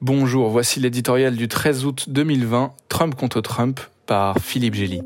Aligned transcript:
Bonjour, 0.00 0.48
voici 0.48 0.78
l'éditorial 0.78 1.34
du 1.34 1.48
13 1.48 1.84
août 1.84 2.04
2020, 2.06 2.72
Trump 2.88 3.16
contre 3.16 3.40
Trump, 3.40 3.80
par 4.06 4.38
Philippe 4.38 4.74
Gély. 4.74 5.02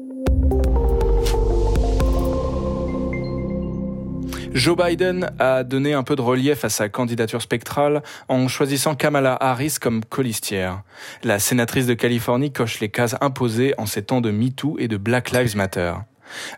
Joe 4.52 4.76
Biden 4.76 5.30
a 5.38 5.64
donné 5.64 5.94
un 5.94 6.02
peu 6.02 6.14
de 6.14 6.20
relief 6.20 6.66
à 6.66 6.68
sa 6.68 6.90
candidature 6.90 7.40
spectrale 7.40 8.02
en 8.28 8.48
choisissant 8.48 8.94
Kamala 8.94 9.34
Harris 9.40 9.76
comme 9.80 10.04
colistière. 10.04 10.82
La 11.24 11.38
sénatrice 11.38 11.86
de 11.86 11.94
Californie 11.94 12.52
coche 12.52 12.80
les 12.80 12.90
cases 12.90 13.16
imposées 13.22 13.72
en 13.78 13.86
ces 13.86 14.02
temps 14.02 14.20
de 14.20 14.30
MeToo 14.30 14.76
et 14.78 14.88
de 14.88 14.98
Black 14.98 15.30
Lives 15.30 15.56
Matter. 15.56 15.94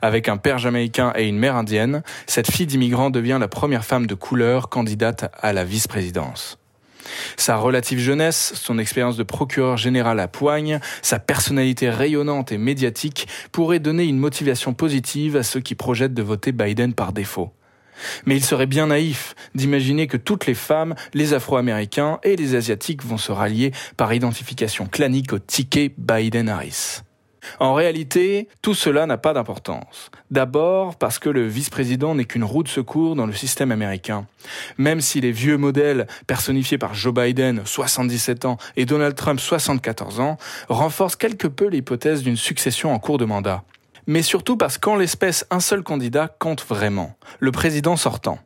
Avec 0.03 0.29
un 0.29 0.39
père 0.39 0.59
jamaïcain 0.59 1.12
et 1.14 1.29
une 1.29 1.39
mère 1.39 1.55
indienne, 1.55 2.03
cette 2.27 2.51
fille 2.51 2.66
d'immigrant 2.66 3.11
devient 3.11 3.39
la 3.41 3.46
première 3.46 3.85
femme 3.85 4.09
de 4.09 4.14
couleur 4.16 4.71
candidate 4.71 5.32
à 5.41 5.53
la 5.53 5.62
vice-présidence. 5.62 6.59
Sa 7.36 7.57
relative 7.57 7.98
jeunesse, 7.98 8.52
son 8.55 8.79
expérience 8.79 9.16
de 9.16 9.23
procureur 9.23 9.77
général 9.77 10.20
à 10.20 10.28
Poigne, 10.28 10.80
sa 11.02 11.19
personnalité 11.19 11.91
rayonnante 11.91 12.52
et 12.52 12.59
médiatique 12.59 13.28
pourraient 13.52 13.78
donner 13.78 14.05
une 14.05 14.19
motivation 14.19 14.74
positive 14.74 15.37
à 15.37 15.42
ceux 15.42 15.61
qui 15.61 15.75
projettent 15.75 16.14
de 16.14 16.23
voter 16.23 16.52
Biden 16.52 16.95
par 16.95 17.12
défaut. 17.12 17.52
Mais 18.27 18.37
il 18.37 18.45
serait 18.45 18.66
bien 18.66 18.88
naïf 18.88 19.34
d'imaginer 19.55 20.06
que 20.06 20.16
toutes 20.16 20.47
les 20.47 20.55
femmes, 20.55 20.95
les 21.12 21.33
Afro-Américains 21.33 22.19
et 22.23 22.37
les 22.37 22.55
Asiatiques 22.55 23.05
vont 23.05 23.19
se 23.19 23.33
rallier 23.33 23.73
par 23.97 24.12
identification 24.12 24.86
clanique 24.86 25.33
au 25.33 25.39
ticket 25.39 25.95
Biden-Harris. 25.97 27.02
En 27.61 27.75
réalité, 27.75 28.48
tout 28.62 28.75
cela 28.75 29.07
n'a 29.07 29.19
pas 29.19 29.33
d'importance. 29.33 30.11
D'abord 30.30 30.97
parce 30.97 31.19
que 31.19 31.29
le 31.29 31.47
vice-président 31.47 32.15
n'est 32.15 32.25
qu'une 32.25 32.45
roue 32.45 32.62
de 32.62 32.69
secours 32.69 33.17
dans 33.17 33.27
le 33.27 33.33
système 33.33 33.73
américain. 33.73 34.27
Même 34.79 35.01
si 35.01 35.20
les 35.20 35.33
vieux 35.33 35.57
modèles 35.57 36.07
personnifiés 36.27 36.79
par 36.79 36.95
Joe 36.95 37.15
Biden, 37.15 37.62
77 37.65 38.45
ans, 38.45 38.59
et 38.77 38.87
Donald 38.87 39.15
Trump, 39.15 39.41
74 39.41 40.20
ans, 40.20 40.39
renforcent 40.69 41.17
quelque 41.17 41.48
peu 41.48 41.69
l'hypothèse 41.69 42.23
d'une 42.23 42.36
succession 42.36 42.92
en 42.92 42.98
cours 42.98 43.19
de 43.19 43.25
mandat. 43.25 43.64
Mais 44.06 44.23
surtout 44.23 44.56
parce 44.56 44.79
qu'en 44.79 44.97
l'espèce, 44.97 45.47
un 45.51 45.61
seul 45.61 45.83
candidat 45.83 46.29
compte 46.39 46.64
vraiment, 46.64 47.17
le 47.41 47.53
président 47.53 47.97
sortant. 47.97 48.39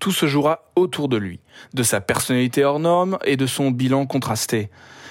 Tout 0.00 0.12
se 0.12 0.26
jouera 0.26 0.70
autour 0.76 1.08
de 1.08 1.16
lui, 1.16 1.40
de 1.74 1.82
sa 1.82 2.00
personnalité 2.00 2.64
hors 2.64 2.78
norme 2.78 3.18
et 3.24 3.36
de 3.36 3.46
son 3.46 3.70
bilan 3.70 4.06
contrasté. 4.06 4.70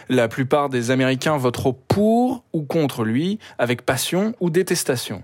La 0.09 0.27
plupart 0.27 0.69
des 0.69 0.91
Américains 0.91 1.38
voteront 1.38 1.75
pour 1.88 2.44
ou 2.53 2.63
contre 2.63 3.03
lui, 3.03 3.39
avec 3.58 3.83
passion 3.83 4.36
ou 4.39 4.49
détestation. 4.49 5.23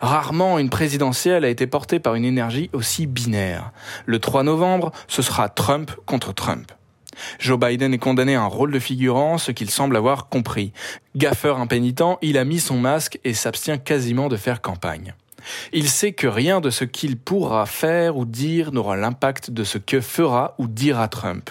Rarement 0.00 0.58
une 0.58 0.70
présidentielle 0.70 1.44
a 1.44 1.48
été 1.48 1.66
portée 1.66 1.98
par 1.98 2.14
une 2.14 2.24
énergie 2.24 2.70
aussi 2.72 3.06
binaire. 3.06 3.72
Le 4.06 4.18
3 4.18 4.42
novembre, 4.42 4.92
ce 5.08 5.22
sera 5.22 5.48
Trump 5.48 5.90
contre 6.06 6.32
Trump. 6.32 6.70
Joe 7.38 7.58
Biden 7.58 7.92
est 7.92 7.98
condamné 7.98 8.34
à 8.34 8.42
un 8.42 8.46
rôle 8.46 8.72
de 8.72 8.78
figurant, 8.78 9.38
ce 9.38 9.52
qu'il 9.52 9.70
semble 9.70 9.96
avoir 9.96 10.28
compris. 10.28 10.72
Gaffeur 11.14 11.58
impénitent, 11.58 12.18
il 12.22 12.38
a 12.38 12.44
mis 12.44 12.60
son 12.60 12.78
masque 12.78 13.18
et 13.24 13.34
s'abstient 13.34 13.78
quasiment 13.78 14.28
de 14.28 14.36
faire 14.36 14.62
campagne. 14.62 15.14
Il 15.72 15.88
sait 15.88 16.12
que 16.12 16.26
rien 16.26 16.60
de 16.60 16.70
ce 16.70 16.84
qu'il 16.84 17.16
pourra 17.16 17.66
faire 17.66 18.16
ou 18.16 18.24
dire 18.24 18.72
n'aura 18.72 18.96
l'impact 18.96 19.50
de 19.50 19.64
ce 19.64 19.78
que 19.78 20.00
fera 20.00 20.54
ou 20.58 20.68
dira 20.68 21.08
Trump. 21.08 21.50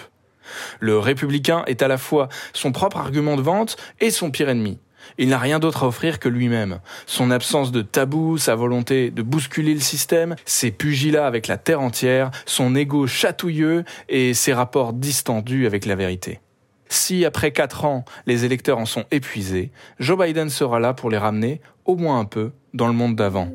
Le 0.80 0.98
républicain 0.98 1.64
est 1.66 1.82
à 1.82 1.88
la 1.88 1.98
fois 1.98 2.28
son 2.52 2.72
propre 2.72 2.98
argument 2.98 3.36
de 3.36 3.42
vente 3.42 3.76
et 4.00 4.10
son 4.10 4.30
pire 4.30 4.48
ennemi. 4.48 4.78
Il 5.18 5.28
n'a 5.28 5.38
rien 5.38 5.58
d'autre 5.58 5.84
à 5.84 5.88
offrir 5.88 6.18
que 6.18 6.28
lui-même. 6.28 6.80
Son 7.06 7.30
absence 7.30 7.72
de 7.72 7.82
tabou, 7.82 8.38
sa 8.38 8.54
volonté 8.54 9.10
de 9.10 9.22
bousculer 9.22 9.74
le 9.74 9.80
système, 9.80 10.36
ses 10.44 10.70
pugilats 10.70 11.26
avec 11.26 11.48
la 11.48 11.58
terre 11.58 11.80
entière, 11.80 12.30
son 12.46 12.74
ego 12.74 13.06
chatouilleux 13.06 13.84
et 14.08 14.34
ses 14.34 14.52
rapports 14.52 14.92
distendus 14.92 15.66
avec 15.66 15.86
la 15.86 15.96
vérité. 15.96 16.40
Si, 16.88 17.24
après 17.24 17.52
quatre 17.52 17.84
ans, 17.86 18.04
les 18.26 18.44
électeurs 18.44 18.78
en 18.78 18.84
sont 18.84 19.04
épuisés, 19.10 19.70
Joe 19.98 20.18
Biden 20.18 20.50
sera 20.50 20.78
là 20.78 20.92
pour 20.92 21.10
les 21.10 21.18
ramener, 21.18 21.60
au 21.86 21.96
moins 21.96 22.18
un 22.18 22.26
peu, 22.26 22.52
dans 22.74 22.86
le 22.86 22.92
monde 22.92 23.16
d'avant. 23.16 23.50